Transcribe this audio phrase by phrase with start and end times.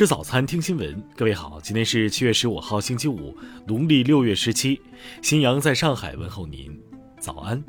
[0.00, 0.98] 吃早餐，听新闻。
[1.14, 4.80] 各位好，今天是七月十五号，星期五，农历六月十七。
[5.20, 6.74] 新阳在上海问候您，
[7.18, 7.62] 早安。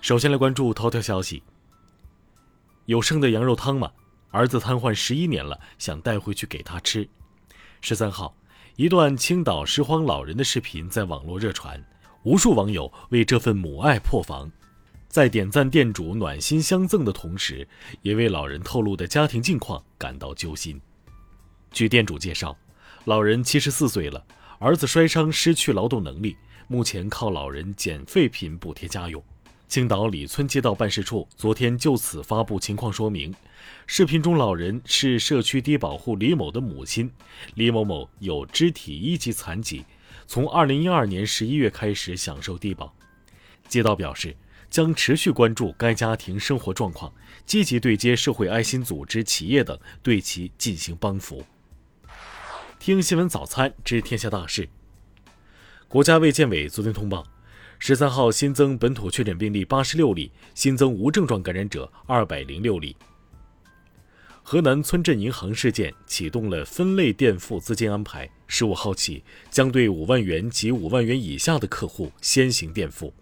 [0.00, 1.42] 首先来关注头条消息：
[2.84, 3.90] 有剩的羊肉汤吗？
[4.30, 7.08] 儿子瘫痪十一年了，想带回去给他吃。
[7.80, 8.36] 十三号，
[8.76, 11.84] 一段青岛拾荒老人的视频在网络热传，
[12.22, 14.48] 无数网友为这份母爱破防。
[15.10, 17.66] 在点赞店主暖心相赠的同时，
[18.00, 20.80] 也为老人透露的家庭境况感到揪心。
[21.72, 22.56] 据店主介绍，
[23.06, 24.24] 老人七十四岁了，
[24.60, 26.36] 儿子摔伤失去劳动能力，
[26.68, 29.20] 目前靠老人捡废品补贴家用。
[29.66, 33.34] 青岛李村街道办事处昨天就此发布情况说明。
[33.88, 37.10] 视频中老人是社区低保户李某的母亲，
[37.54, 39.84] 李某某有肢体一级残疾，
[40.28, 42.94] 从二零一二年十一月开始享受低保。
[43.66, 44.36] 街道表示。
[44.70, 47.12] 将持续关注该家庭生活状况，
[47.44, 51.44] 积极对接社会爱心组织、企业等，对其进行帮扶。
[52.78, 54.68] 听新闻早餐知天下大事。
[55.88, 57.26] 国家卫健委昨天通报，
[57.80, 62.96] 十三号新增本土确诊病例八十六例，新增无症状感染者二百零六例。
[64.42, 73.12] 河南村镇银行事件启动了分类垫付资金安排，十五号起将对五万元及五万元以下的客户先行垫付。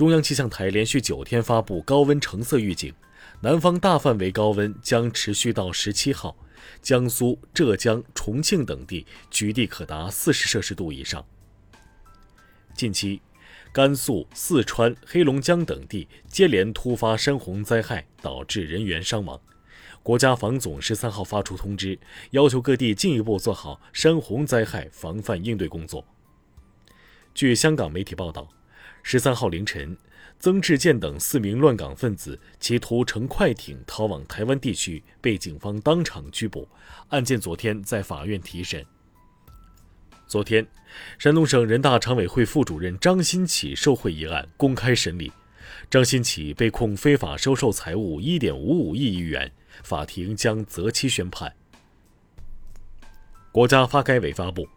[0.00, 2.94] 中央气象台连续九天发布高温橙色预警，
[3.42, 6.34] 南方大范围高温将持续到十七号，
[6.80, 11.22] 江苏、浙江、重庆等地局地可达四十摄氏度以上。
[12.74, 13.20] 近期，
[13.74, 19.38] 甘肃、四川、黑龙江等地接连突发山洪灾害，导致人员伤亡。
[20.02, 21.98] 国家防总十三号发出通知，
[22.30, 26.02] 要求各地进一步做好山洪灾害防范应对工作。
[27.34, 28.48] 据香港媒体报道。
[29.02, 29.96] 十三号凌晨，
[30.38, 36.68] 曾志健等四名乱港分子企图乘快艇逃往台湾地区，被警方当场拘捕。
[37.08, 38.84] 案件昨天在法院提审。
[40.26, 40.66] 昨天，
[41.18, 45.32] 山东省人大常委会副主任张新起受贿一案公开审理，
[45.90, 49.50] 张新起被控非法收受财物一点五五亿余元，
[49.82, 51.52] 法庭将择期宣判。
[53.50, 54.68] 国家发改委发布。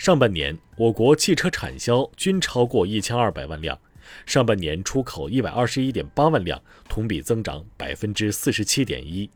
[0.00, 3.78] 上半年，我国汽车产销均超过一千二百万辆，
[4.24, 9.28] 上半年出口一百二十一点八万辆，同比增长百分之四十七点一。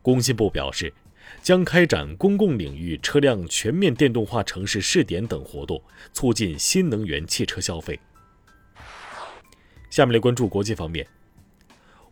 [0.00, 0.90] 工信部表示，
[1.42, 5.82] 将开展公共领域车辆全面电动化城市试点等活动，
[6.14, 8.00] 促进新能源汽车消费。
[9.90, 11.06] 下面来关注国际方面，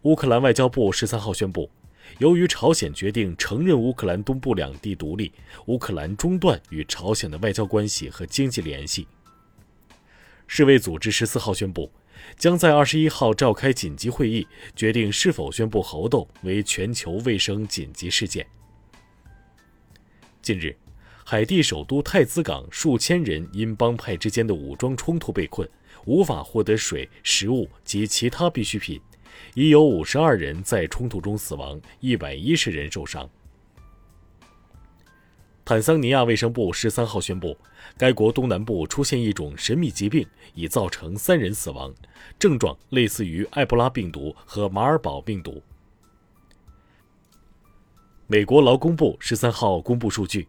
[0.02, 1.70] 乌克兰外交部十三号宣布。
[2.18, 5.32] 由于朝鲜决定承认乌克兰东部两地独立，
[5.66, 9.06] 乌克兰中断与朝鲜的外交关系和经济联系。
[10.46, 11.90] 世卫组织十四号宣布，
[12.36, 18.46] 将在二十一号召开紧急会议，决定是否宣布猴痘为全球卫生紧急事件。
[20.42, 20.76] 近日，
[21.24, 25.68] 海地首都太子港数千人因帮派之间的武装冲突被困，
[26.04, 29.00] 无法获得水、食物及其他必需品。
[29.54, 33.28] 已有五十二人在冲突中死亡，一百一十人受伤。
[35.64, 37.56] 坦桑尼亚卫生部十三号宣布，
[37.96, 41.94] 该国东南部出现一种神秘疾病，已造成三人死亡，
[42.38, 45.62] 症状类似于埃博拉病毒和马尔堡病毒。
[48.26, 50.46] 美国劳工部十三号公布数据，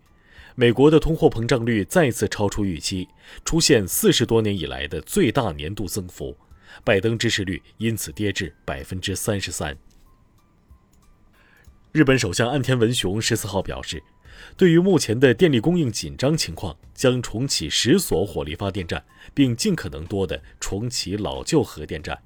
[0.56, 3.08] 美国的通货膨胀率再次超出预期，
[3.46, 6.36] 出现四十多年以来的最大年度增幅。
[6.84, 9.78] 拜登支持率因此跌至百分之三十三。
[11.92, 14.04] 日本首相岸田文雄十四号表示，
[14.58, 19.04] 对于目前的电力供应紧张情况，将重启十所火力发电站，
[19.34, 22.22] 并尽可能多的重启老旧核电站。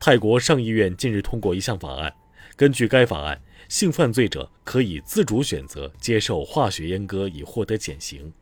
[0.00, 2.14] 泰国上议院近日通过一项法案，
[2.56, 8.32] 根据该法案，性犯罪者可以自主选择接受化学阉割以获得减刑。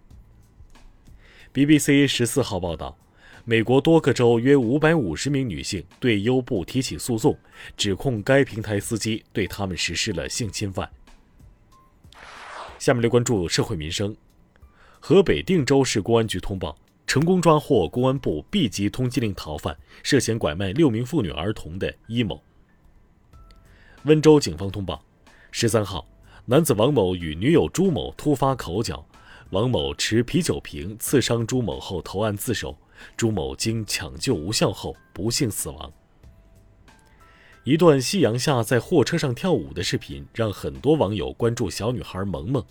[1.53, 2.97] BBC 十四号报道。
[3.47, 7.37] 美国多个州约五百五十名女性对优步提起诉讼，
[7.77, 10.91] 指控该平台司机对他们实施了性侵犯。
[12.79, 14.17] 下面来关注社会民生。
[14.99, 16.75] 河北定州市公安局通报，
[17.07, 22.43] 成功抓获公安部 B 级通缉令逃犯，涉嫌拐卖六名妇女儿童的伊某。
[24.05, 25.05] 温州警方通报，
[25.51, 26.07] 十三号，
[26.47, 29.07] 男子王某与女友朱某突发口角，
[29.55, 32.77] 王某持啤酒瓶刺伤朱某后投案自首。
[33.17, 35.93] 朱某经抢救无效后不幸死亡。
[37.63, 42.65] 一段夕阳下在货车上跳舞的视频让很多网友关注小女孩萌萌。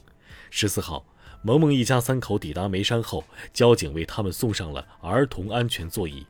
[0.49, 1.05] 十四号，
[1.41, 6.25] 萌萌一家三口抵达眉山后，交警为他们送上了儿童安全座椅。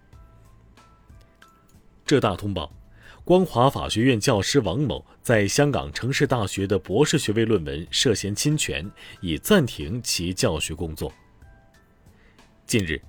[2.06, 2.72] 浙大通报，
[3.26, 8.86] 光华法学院教师王某在香港城市大学的博士学位论文涉嫌侵权，
[9.22, 11.10] 已暂停其教学工作。
[12.68, 13.02] 近日，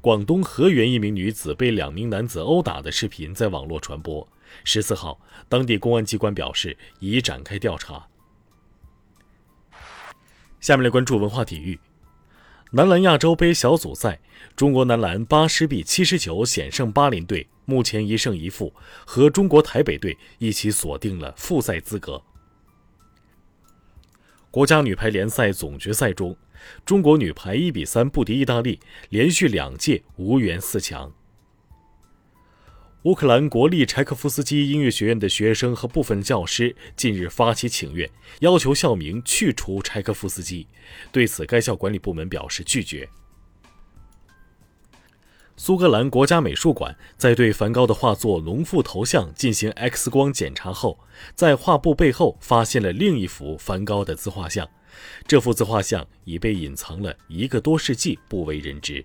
[0.00, 4.26] 广东河源一名女子被两名男子殴打的视频在网络传播。
[4.64, 5.20] 十四号，
[5.50, 8.08] 当地公安机关表示已展开调查。
[10.60, 11.78] 下面来关注文化体育。
[12.72, 14.20] 男篮亚洲杯小组赛，
[14.54, 18.74] 中国男篮八十比七十九险胜巴林队，目前一胜一负，
[19.06, 22.22] 和中国台北队一起锁定了复赛资格。
[24.50, 26.36] 国家女排联赛总决赛中，
[26.84, 28.78] 中国女排一比三不敌意大利，
[29.08, 31.10] 连续两届无缘四强。
[33.04, 38.10] 乌克兰国立柴可夫斯基音乐学院的学生和部分教师近日发起请愿，
[38.40, 40.66] 要求校名去除柴可夫斯基。
[41.12, 43.08] 对此，该校管理部门表示拒绝。
[45.56, 50.98] 苏格兰国家美术馆在对梵高的画作《农妇头像》进行 X 光检查后，
[51.36, 54.68] 在画布背后发现了另一幅梵高的自画像。
[55.24, 59.04] 这幅自画像已被隐藏了一个多世纪，不为人知。